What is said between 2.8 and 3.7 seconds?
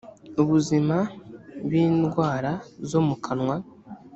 zo mukanwa